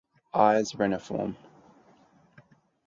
[0.33, 1.37] Eyes reniform.